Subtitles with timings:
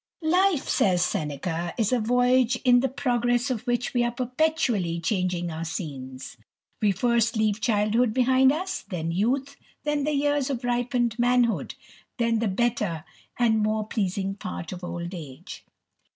[0.23, 4.09] "T IFE," says Seneca, "is a voyage, in the progress "^^" of which we are
[4.09, 6.37] perpetually changing our scenes:
[6.81, 11.75] "we first leave childhood behind us, then youth, then" the years of ripened manhood,
[12.17, 13.03] then the better
[13.37, 15.63] and more" pleasing part of old age."